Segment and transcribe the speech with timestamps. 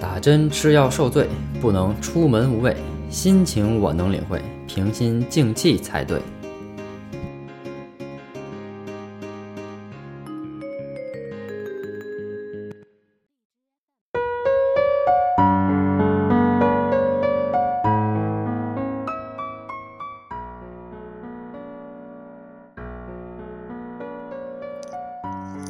[0.00, 1.28] 打针吃药受罪，
[1.60, 2.74] 不能出门无畏。
[3.10, 6.18] 心情我能领会，平心静气才对。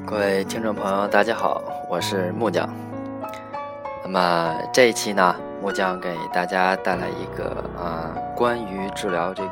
[0.07, 1.61] 各位听众朋友，大家好，
[1.91, 2.90] 我是木匠。
[4.13, 9.51] 那么这一期呢，木匠给大家带来一个啊，关于治疗这个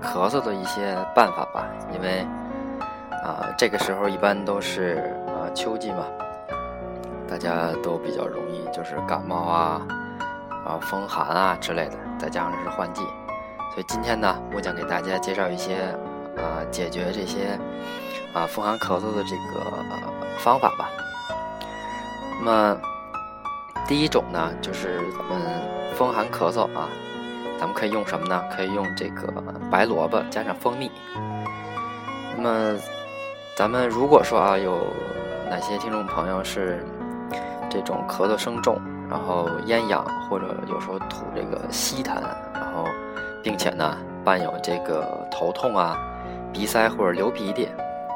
[0.00, 1.66] 咳嗽的一些办法吧。
[1.92, 2.24] 因为
[3.24, 6.04] 啊，这个时候一般都是啊秋季嘛，
[7.28, 9.82] 大家都比较容易就是感冒啊、
[10.64, 13.02] 啊风寒啊之类的，再加上是换季，
[13.74, 15.74] 所以今天呢，木匠给大家介绍一些
[16.36, 17.58] 啊解决这些。
[18.32, 19.70] 啊，风寒咳嗽的这个
[20.38, 20.88] 方法吧。
[22.38, 22.80] 那么
[23.92, 25.38] 第一种呢，就是咱们
[25.94, 26.88] 风寒咳嗽啊，
[27.60, 28.42] 咱们可以用什么呢？
[28.50, 29.30] 可以用这个
[29.70, 30.90] 白萝卜加上蜂蜜。
[32.34, 32.78] 那么
[33.54, 34.78] 咱们如果说啊，有
[35.50, 36.82] 哪些听众朋友是
[37.68, 42.14] 这种咳嗽声重，然后咽痒，或者有时候吐这个稀痰，
[42.54, 42.86] 然后
[43.42, 45.98] 并且呢伴有这个头痛啊、
[46.50, 47.68] 鼻塞或者流鼻涕。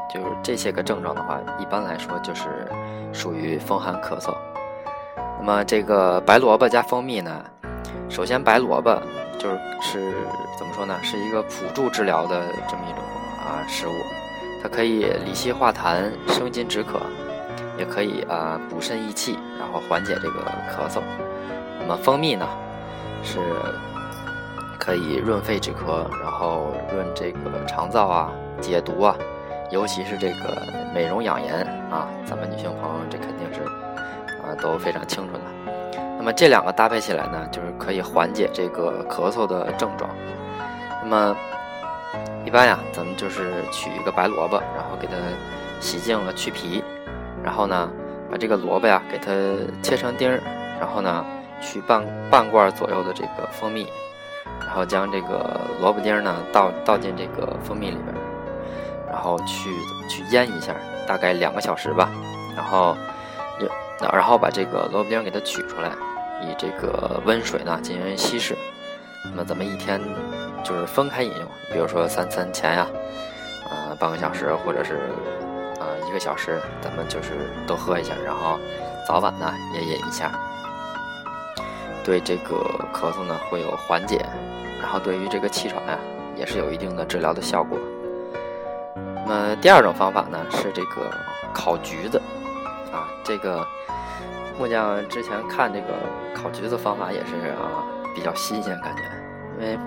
[0.09, 2.67] 就是这些个症状的话，一般来说就是
[3.13, 4.35] 属于风寒咳嗽。
[5.39, 7.45] 那么这个白萝卜加蜂蜜呢，
[8.09, 9.01] 首先白萝卜
[9.39, 10.15] 就是是
[10.59, 10.99] 怎么说呢？
[11.03, 13.03] 是一个辅助治疗的这么一种
[13.39, 13.93] 啊食物，
[14.63, 17.01] 它可以理气化痰、生津止渴，
[17.79, 21.01] 也可以啊补肾益气，然后缓解这个咳嗽。
[21.79, 22.49] 那么蜂蜜呢，
[23.23, 23.39] 是
[24.79, 29.15] 可以润肺止咳，然后润这个肠燥啊、解毒啊。
[29.71, 30.63] 尤其是这个
[30.95, 33.61] 美容养颜啊，咱们女性朋友这肯定是
[34.47, 35.41] 啊都非常清楚的。
[36.17, 40.11] 那么这两个搭配起来呢，就是可以缓解这个咳嗽的症状。
[41.03, 41.37] 那么
[42.45, 45.15] 一般呀，咱们就是取一个白萝卜，然后给它
[45.81, 46.83] 洗净了去皮，
[47.43, 47.91] 然后呢
[48.31, 49.33] 把这个萝卜呀给它
[49.83, 50.41] 切成丁儿，
[50.81, 51.25] 然后呢
[51.61, 53.87] 取半半罐左右的这个蜂蜜，
[54.61, 58.15] 然后将这个萝卜丁呢倒倒进这个蜂蜜里边。
[59.09, 59.71] 然后去
[60.09, 60.75] 去腌一下，
[61.07, 62.11] 大概两个小时吧。
[62.55, 62.95] 然后，
[64.01, 65.91] 那然后把这个萝卜丁给它取出来，
[66.43, 68.57] 以这个温水呢进行稀释。
[69.25, 70.01] 那么咱们一天
[70.63, 72.87] 就是分开饮用，比如说三餐前呀，
[73.71, 75.11] 呃半个小时或者是
[75.81, 78.13] 啊一个小时，咱们就是都喝一下。
[78.25, 78.59] 然后
[79.07, 80.31] 早晚呢也饮一下，
[82.05, 82.55] 对这个
[82.93, 84.25] 咳嗽呢会有缓解，
[84.81, 85.99] 然后对于这个气喘呀
[86.37, 87.79] 也是有一定的治疗的效果。
[88.95, 91.11] 那么第二种方法呢是这个
[91.53, 92.21] 烤橘子，
[92.93, 93.67] 啊，这个
[94.59, 95.95] 木匠之前看这个
[96.35, 99.03] 烤橘子方法也是啊比较新鲜感觉，
[99.61, 99.79] 因为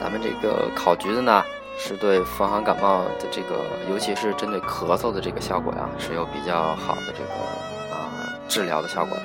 [0.00, 1.42] 咱们这个烤橘子呢
[1.76, 8.10] 是对风寒感冒的这个，尤其是针对咳嗽的这个效果呀是有比较好的这个啊
[8.48, 9.24] 治疗的效果的。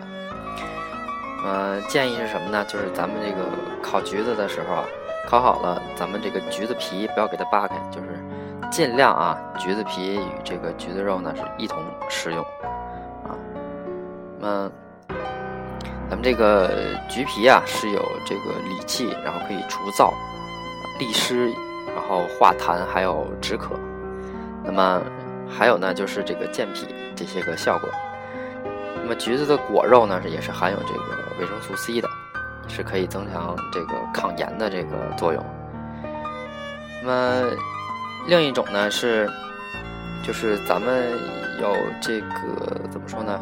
[1.45, 2.63] 呃，建议是什么呢？
[2.65, 3.43] 就是咱们这个
[3.81, 4.85] 烤橘子的时候啊，
[5.27, 8.07] 烤好了，咱们这个橘子皮不要给它扒开，就是。
[8.73, 11.77] 尽量啊，橘子皮与这个橘子肉呢是一同
[12.09, 12.43] 食用，
[13.23, 13.37] 啊，
[14.39, 14.71] 那么
[16.09, 16.71] 咱们这个
[17.07, 20.11] 橘皮啊是有这个理气，然后可以除燥、
[20.97, 21.51] 利湿，
[21.95, 23.75] 然后化痰，还有止渴。
[24.63, 24.99] 那么
[25.47, 27.87] 还有呢，就是这个健脾这些个效果。
[29.03, 31.03] 那么橘子的果肉呢也是含有这个
[31.39, 32.09] 维生素 C 的，
[32.67, 35.45] 是可以增强这个抗炎的这个作用。
[37.03, 37.55] 那么。
[38.25, 39.29] 另一种呢是，
[40.25, 41.11] 就是咱们
[41.61, 43.39] 有这个怎么说呢？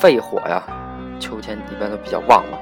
[0.00, 0.62] 肺火呀，
[1.20, 2.58] 秋天一般都比较旺嘛，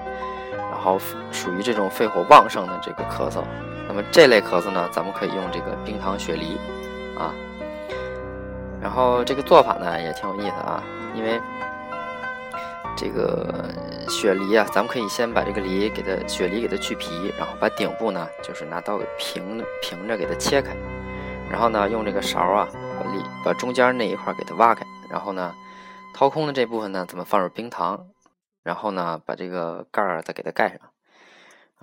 [0.71, 0.99] 然后
[1.31, 3.43] 属于这种肺火旺盛的这个咳嗽。
[3.87, 6.59] 那么这类咳嗽呢，咱们可以用这个冰糖雪梨
[7.17, 7.33] 啊。
[8.81, 10.83] 然后这个做法呢也挺有意思啊，
[11.15, 11.41] 因为
[12.97, 13.65] 这个
[14.09, 20.75] 雪梨啊，咱们可以先把这个梨给它雪梨给它去皮，然后把顶部呢就是拿刀给平平着给它切开。
[21.53, 22.67] 然后呢，用这个勺啊，
[22.99, 25.55] 把里把中间那一块给它挖开，然后呢，
[26.15, 28.07] 掏空的这部分呢，咱们放入冰糖，
[28.65, 30.79] 然后呢，把这个盖儿再给它盖上，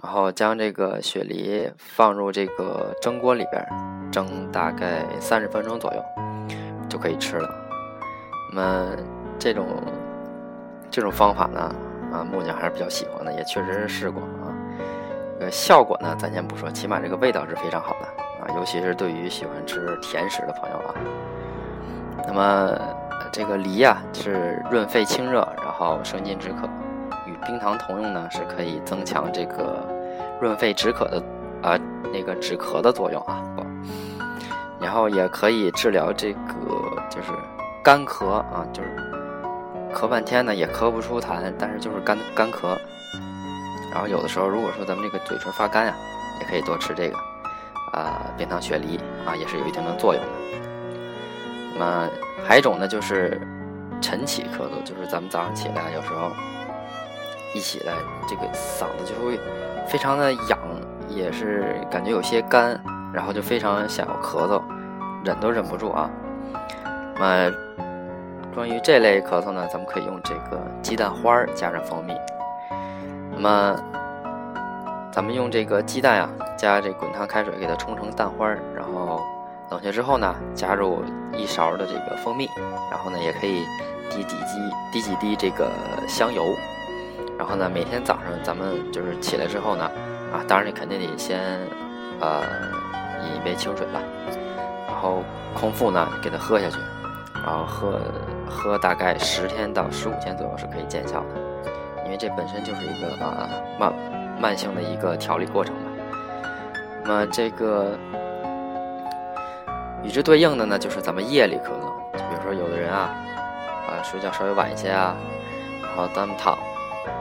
[0.02, 3.64] 然后将这个雪梨放入这个蒸锅里边，
[4.12, 6.04] 蒸大概三十分钟左右，
[6.90, 7.48] 就可以吃了。
[8.52, 8.96] 那么
[9.38, 9.68] 这种
[10.90, 11.60] 这种方法呢，
[12.12, 14.50] 啊，木匠还是比较喜欢的，也确实是试过啊。
[15.40, 18.29] 呃，效果呢，咱先不说，起码这个味道是非常好的。
[18.56, 20.96] 尤其是对于喜欢吃甜食的朋友啊，
[22.28, 22.78] 那么
[23.32, 26.68] 这个梨呀是润肺清热，然后生津止渴，
[27.26, 29.86] 与冰糖同用呢，是可以增强这个
[30.42, 31.24] 润肺止渴的
[31.62, 31.80] 啊
[32.12, 33.44] 那个止咳的作用啊。
[34.80, 36.40] 然后也可以治疗这个
[37.10, 37.32] 就是
[37.84, 38.96] 干咳啊，就是
[39.94, 42.78] 咳半天呢也咳不出痰，但是就是干干咳。
[43.92, 45.94] 然后有的时候如果说咱们这个嘴唇发干呀，
[46.40, 47.18] 也可以多吃这个
[47.94, 50.30] 啊冰糖雪梨啊，也是有一定的作用的。
[51.74, 52.10] 那么
[52.46, 53.40] 还有一种呢，就是
[54.02, 56.32] 晨起咳嗽，就是咱们早上起来有时候
[57.54, 57.94] 一起来，
[58.28, 59.40] 这个嗓子就会
[59.88, 60.60] 非常的痒，
[61.08, 62.80] 也是感觉有些干。
[63.12, 64.62] 然后就非常想要咳嗽，
[65.26, 66.08] 忍都忍不住啊。
[67.16, 67.52] 那么
[68.54, 72.14] 关于这类咳嗽呢，咱们可以用这个鸡蛋花加上蜂蜜。
[73.32, 73.76] 那么
[75.20, 79.22] 咱们用这个鸡蛋呀，加这滚烫开水给它冲成蛋花儿，然后
[79.70, 82.50] 冷却之后呢，加入一勺的这个蜂蜜，
[82.90, 83.66] 然后呢也可以
[84.10, 85.70] 滴几滴滴几滴这个
[86.08, 86.56] 香油。
[87.38, 89.92] 然后呢，每天早上咱们就是起来之后呢，
[90.32, 91.60] 啊，当然你肯定得先
[92.22, 92.42] 呃。
[93.20, 94.00] 饮一杯清水吧，
[94.88, 95.22] 然后
[95.54, 96.78] 空腹呢给它喝下去，
[97.46, 98.00] 然后喝
[98.50, 101.72] 喝大概十天到十五天左右是可以见效的，
[102.06, 103.92] 因为这本身就是一个啊慢
[104.40, 105.82] 慢性的一个调理过程嘛。
[107.04, 107.98] 那么这个
[110.04, 113.16] 与之对应的呢，就是咱们夜里咳嗽，就比如说有的人啊
[113.88, 115.16] 啊睡觉稍微晚一些啊，
[115.82, 116.58] 然后咱们躺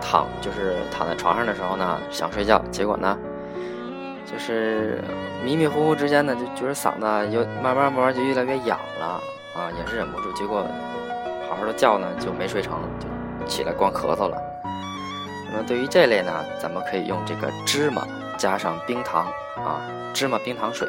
[0.01, 3.19] 躺就是躺在床上的时候呢想睡觉，结果呢。
[4.31, 5.03] 就是
[5.43, 9.19] 迷迷糊糊之间呢，就觉得嗓子又慢慢慢慢就越来越痒了
[9.57, 10.67] 啊，也是忍不住，结果
[11.49, 12.79] 好好的觉呢就没睡成，
[13.41, 14.37] 就起来光咳嗽了。
[15.51, 18.07] 那么对于这类呢，咱们可以用这个芝麻
[18.37, 19.81] 加上冰糖啊，
[20.13, 20.89] 芝麻冰糖水。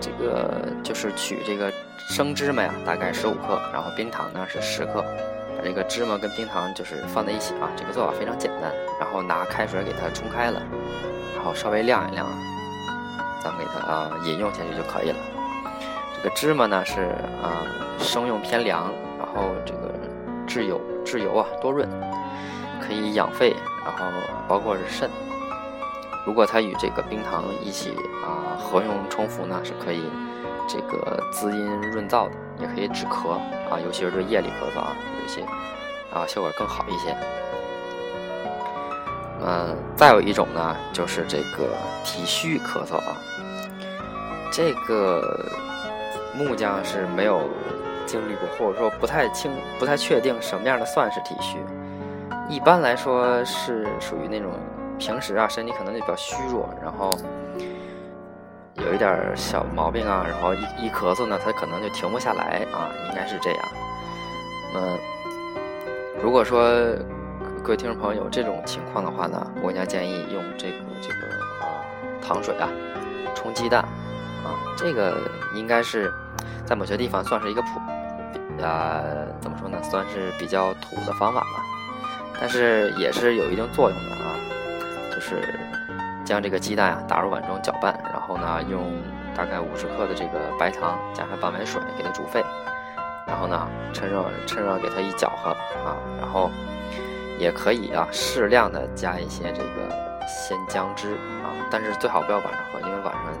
[0.00, 1.72] 这个就是取这个
[2.10, 5.02] 生芝麻呀，大概十五克，然后冰糖呢是十克，
[5.56, 10.62] 把这个芝麻跟冰糖就是放在一起啊，这个做法非常简单，然后拿开水给它冲开了。
[11.34, 12.26] 然后稍微晾一晾，
[13.42, 15.16] 咱们给它啊饮用下去就可以了。
[16.16, 17.02] 这个芝麻呢是
[17.42, 17.66] 啊
[17.98, 19.92] 生用偏凉，然后这个
[20.46, 21.88] 治油治油啊多润，
[22.78, 23.54] 可以养肺，
[23.84, 24.04] 然后
[24.46, 25.10] 包括是肾。
[26.26, 30.02] 如果它与这个冰糖一起啊合用冲服呢，是可以
[30.68, 33.30] 这个滋阴润燥的，也可以止咳
[33.70, 34.92] 啊，尤其是对夜里咳嗽啊，
[35.22, 35.42] 有些
[36.12, 37.16] 啊效果更好一些。
[39.40, 41.68] 嗯，再有一种呢，就是这个
[42.04, 43.16] 体虚咳嗽啊。
[44.50, 45.46] 这个
[46.34, 47.48] 木匠是没有
[48.04, 51.56] 经历过，或者说不太清、不太确定什么样的算是体虚。
[52.48, 54.52] 一般来说是属于那种
[54.98, 57.10] 平时啊身体可能就比较虚弱，然后
[58.74, 63.68] 有一点小毛病啊，然后一一咳嗽呢，他可能就停不下来啊，应该是这样。
[64.72, 64.96] 那
[66.22, 66.62] 如果说，
[67.62, 71.14] 各位听众朋友，有这种情况的话呢，我家建议用这个这个
[71.60, 71.84] 啊
[72.20, 72.68] 糖水啊
[73.34, 73.82] 冲鸡蛋
[74.42, 75.18] 啊，这个
[75.54, 76.12] 应该是
[76.64, 79.02] 在某些地方算是一个普啊
[79.40, 81.62] 怎么说呢，算是比较土的方法吧，
[82.40, 84.34] 但是也是有一定作用的啊，
[85.12, 85.58] 就是
[86.24, 89.02] 将这个鸡蛋啊打入碗中搅拌，然后呢用
[89.34, 92.44] 大概五十克的这个白糖加上半碗水给它煮沸，
[93.26, 95.50] 然后呢趁热趁热给它一搅和
[95.88, 96.50] 啊，然后。
[97.40, 99.88] 也可以啊，适量的加一些这个
[100.26, 103.32] 鲜姜汁啊，但是最好不要晚上喝，因为晚上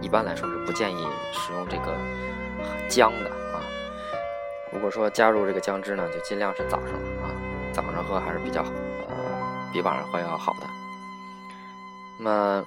[0.00, 1.94] 一般来说是不建议使用这个
[2.88, 3.60] 姜的啊。
[4.72, 7.28] 如果说加入这个姜汁呢，就尽量是早上啊，
[7.74, 10.60] 早上喝还是比较呃比晚上喝要好的。
[12.18, 12.64] 那么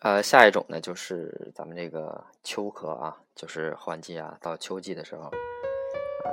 [0.00, 5.30] 呃下一种呢，就是咱们这个秋咳啊，就是换季啊，到秋季的时候。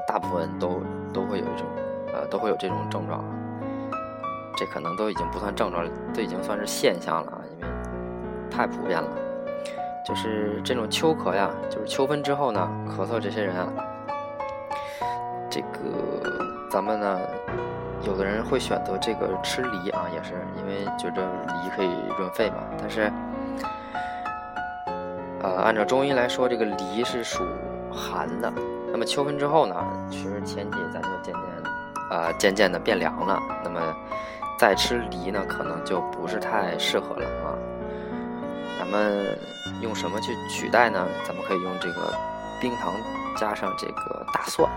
[0.07, 0.81] 大部分都
[1.13, 1.67] 都会有一种，
[2.13, 3.23] 呃，都会有这种症状，
[4.55, 7.67] 这可能都已经不算症状了，都已经算是现象了啊，因为
[8.49, 9.09] 太普遍了。
[10.05, 13.71] 就是这种秋咳呀，就是秋分之后呢，咳嗽这些人啊，
[15.49, 17.19] 这个咱们呢，
[18.03, 22.57] 有的人会选择这个吃梨啊，也是因为觉得梨可以润肺嘛。
[22.79, 23.11] 但是，
[25.41, 27.43] 呃，按照中医来说，这个梨是属
[27.91, 28.53] 寒的。
[28.91, 29.75] 那么秋分之后呢，
[30.09, 31.43] 其实天气咱就渐渐，
[32.11, 33.41] 呃，渐渐的变凉了。
[33.63, 33.79] 那么
[34.59, 37.57] 再吃梨呢，可能就不是太适合了啊。
[38.77, 39.37] 咱们
[39.81, 41.05] 用什么去取代呢？
[41.27, 42.13] 咱们可以用这个
[42.61, 42.93] 冰糖
[43.37, 44.69] 加上这个大蒜。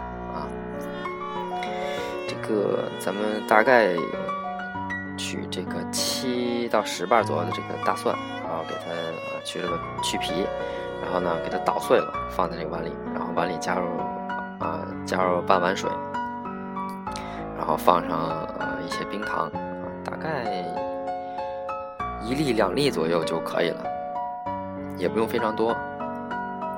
[2.46, 3.94] 个咱们大概
[5.16, 8.90] 取这个七到十瓣左右的这个大蒜，然后给它
[9.44, 10.46] 去这个去皮。
[11.04, 13.86] 然后呢，给它捣碎了，放在这个碗里，然后碗里加入
[14.60, 15.90] 啊，加入半碗水，
[17.58, 19.50] 然后放上呃一些冰糖，
[20.04, 20.64] 大概
[22.22, 23.84] 一粒两粒左右就可以了，
[24.96, 25.76] 也不用非常多。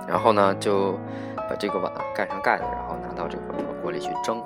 [0.08, 0.98] 然后呢，就
[1.36, 3.42] 把这个碗盖上盖子，然后拿到这个
[3.82, 4.42] 锅里去蒸。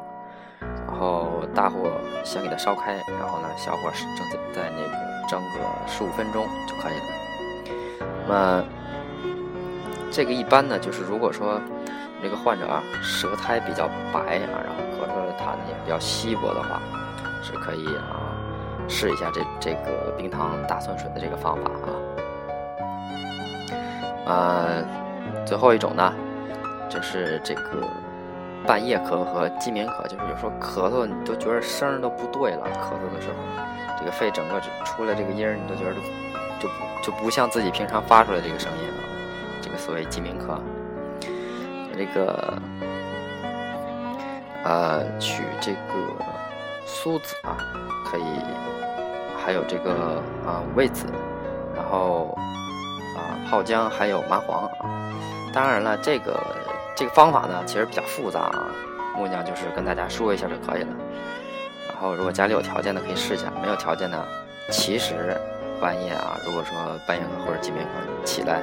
[0.99, 1.93] 然后大火
[2.25, 4.89] 先给它烧开，然后呢小火蒸在在那个
[5.29, 7.05] 蒸个十五分钟就可以了。
[8.27, 8.65] 那么
[10.11, 11.61] 这个一般呢，就是如果说
[12.21, 16.83] 这个患者啊舌苔比较白啊，然后咳嗽的痰也比较稀薄的话，
[17.45, 18.35] 是可以啊
[18.89, 21.71] 试一下这这个冰糖大蒜水的这个方法
[24.27, 24.35] 啊。
[24.35, 24.67] 啊，
[25.47, 26.13] 最后一种呢，
[26.89, 27.87] 就是这个。
[28.69, 32.67] 半夜咳和鸡鸣咳，就是有时候咳嗽你都觉得声都不对了。
[32.75, 33.37] 咳嗽的时候，
[33.99, 35.95] 这个肺整个出来这个音儿，你都觉得
[36.61, 36.69] 就
[37.03, 39.01] 就不像自己平常发出来这个声音啊。
[39.63, 40.59] 这个所谓鸡鸣咳，
[41.97, 42.59] 这个
[44.65, 45.79] 呃取这个
[46.85, 47.57] 苏子啊，
[48.05, 48.23] 可以，
[49.43, 51.07] 还有这个啊五味子，
[51.75, 52.37] 然后
[53.17, 54.71] 啊泡姜，还有麻黄。
[55.55, 56.39] 当然了，这个。
[56.99, 58.67] 这个方法呢，其实比较复杂啊，
[59.17, 60.89] 木匠就是跟大家说一下就可以了。
[61.87, 64.19] 然后，如果家里有条件的可以试一下，没有条件的，
[64.73, 65.41] 其实
[65.81, 66.77] 半夜啊，如果说
[67.07, 68.61] 半夜或者鸡鸣咳起来，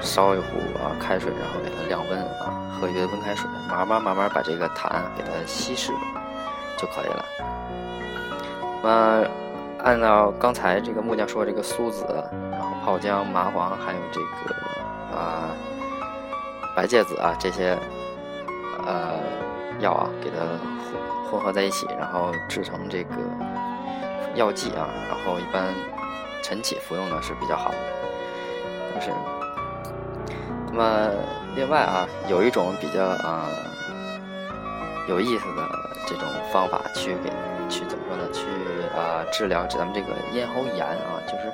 [0.00, 0.46] 烧一壶
[0.82, 5.92] 啊开水，然后给它降温啊，喝一杯温开水，慢慢慢慢把这个痰给它稀释
[6.78, 7.24] 就可以了。
[8.82, 9.28] 那么，
[9.84, 12.06] 按照刚才这个木匠说这个苏子，
[12.50, 14.54] 然后泡姜、麻黄，还有这个
[15.14, 15.50] 啊。
[16.76, 17.74] 白芥子啊，这些
[18.84, 19.18] 呃
[19.80, 20.36] 药啊，给它
[21.24, 23.16] 混混合在一起，然后制成这个
[24.34, 25.72] 药剂啊，然后一般
[26.42, 27.76] 晨起服用呢是比较好的。
[28.92, 29.10] 但是，
[30.70, 31.10] 那么
[31.54, 33.46] 另外啊，有一种比较啊
[35.08, 35.66] 有意思的
[36.06, 37.30] 这种方法，去给
[37.70, 38.30] 去怎么说呢？
[38.34, 38.42] 去
[38.94, 41.50] 啊治疗咱们这个咽喉炎啊，就是。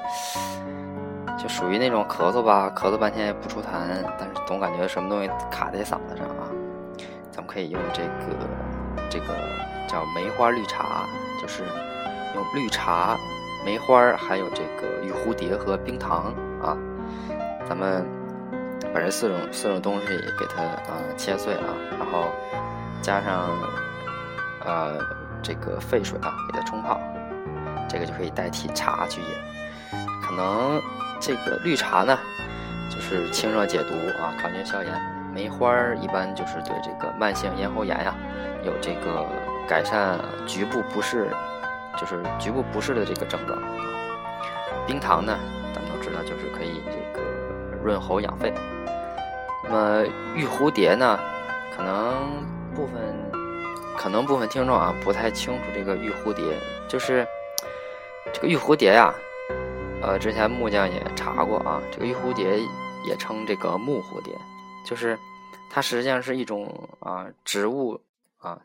[1.39, 3.67] 就属于那种咳嗽吧，咳嗽半天也不出痰，
[4.19, 6.49] 但是总感觉什么东西卡在嗓子上啊。
[7.31, 8.37] 咱们可以用这个
[9.09, 9.27] 这个
[9.89, 11.07] 叫梅花绿茶，
[11.41, 11.63] 就是
[12.35, 13.17] 用绿茶、
[13.65, 16.77] 梅花，还有这个玉蝴蝶和冰糖啊。
[17.67, 18.07] 咱们
[18.93, 20.07] 把这四种四种东西
[20.39, 22.25] 给它啊切碎啊，然后
[23.01, 23.49] 加上
[24.65, 24.99] 呃
[25.43, 27.01] 这个沸水啊给它冲泡，
[27.89, 29.29] 这个就可以代替茶去饮，
[30.33, 30.83] 可能。
[31.25, 32.19] 这个绿茶呢，
[32.91, 34.93] 就是清热解毒啊，抗菌消炎；
[35.33, 38.13] 梅花儿一般就是对这个慢性咽喉炎呀，
[38.65, 39.25] 有这个
[39.69, 41.31] 改善局部不适，
[41.97, 43.57] 就是局部不适的这个症状。
[44.85, 45.39] 冰糖呢，
[45.73, 47.25] 咱们都知道就是可以这个
[47.85, 48.53] 润喉养肺。
[49.63, 51.17] 那么玉蝴蝶呢，
[51.77, 53.01] 可能部分
[53.97, 56.43] 可能部分听众啊不太清楚这个玉蝴蝶，
[56.89, 57.25] 就是
[58.33, 59.15] 这个玉蝴蝶呀。
[60.03, 62.59] 呃，之前木匠也查过啊，这个玉蝴蝶
[63.07, 64.35] 也称这个木蝴蝶，
[64.85, 65.17] 就是
[65.71, 68.01] 它实际上是一种啊植物
[68.39, 68.59] 啊，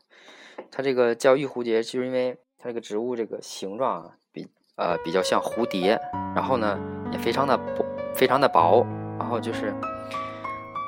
[0.71, 5.99] 它这个叫玉蝴蝶，就是因为它这个植物这个形状啊比呃比较像蝴蝶，
[6.35, 6.79] 然后呢
[7.11, 8.83] 也非常的薄，非常的薄，
[9.19, 9.71] 然后就是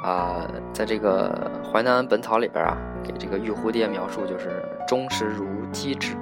[0.03, 6.15] 啊，在这个《淮南本草》里边啊，给这个玉蝴蝶描述就是忠实如鸡翅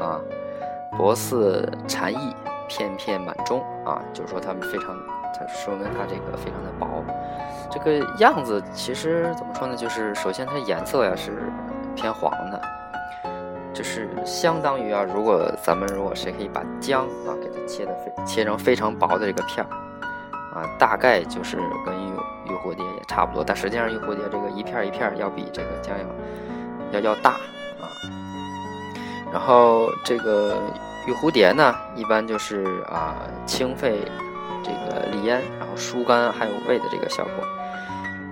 [0.00, 0.18] 啊，
[0.96, 2.34] 薄似蝉翼。
[2.68, 4.96] 片片满中啊，就是说它们非常，
[5.38, 7.04] 它说明它这个非常的薄。
[7.70, 9.74] 这个样子其实怎么说呢？
[9.74, 11.50] 就是首先它颜色呀是
[11.94, 12.62] 偏黄的，
[13.72, 19.68] 就是相当于啊，如果咱们如果谁可以把姜啊给它切的非切成非常薄的这个片儿
[20.58, 22.12] 啊，大概就是跟玉
[22.46, 23.42] 玉蝴蝶也差不多。
[23.44, 25.96] 但实际上玉蝴蝶这个一片一片要比这个姜
[26.92, 27.90] 要要要大啊。
[29.32, 30.56] 然后这个。
[31.06, 34.00] 玉蝴蝶呢，一般就是啊清肺，
[34.62, 37.44] 这个利咽，然后疏肝还有胃的这个效果，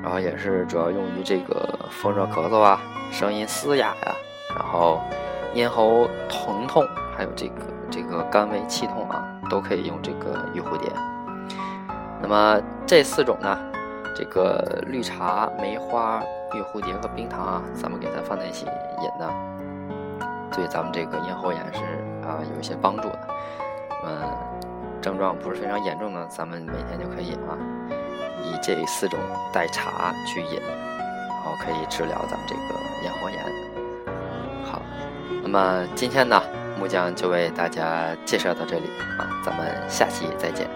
[0.03, 4.15] 然后也是主要用于这个风热咳嗽啊，声音嘶哑呀，
[4.57, 5.01] 然后
[5.55, 6.83] 咽喉疼痛，
[7.15, 10.91] 还有这个这个肝胃气痛啊，都可以用这个玉蝴蝶。
[12.23, 13.59] 那么这四种呢，
[14.17, 16.23] 这个绿茶、梅花、
[16.55, 19.29] 玉蝴蝶和冰糖啊，咱们给它放在一起饮呢，
[20.55, 21.81] 对咱们这个咽喉炎是。
[22.23, 23.29] 啊，有一些帮助的，
[24.05, 24.31] 嗯，
[25.01, 27.59] 症状不是非常严重的，咱们每天就可以啊，
[28.45, 29.19] 以这四种
[29.53, 32.61] 代茶去饮，然后可以治疗咱们这个
[33.03, 33.45] 咽喉炎。
[34.65, 34.81] 好，
[35.43, 36.41] 那么今天呢，
[36.79, 38.87] 木匠就为大家介绍到这里
[39.19, 40.71] 啊，咱们下期再见。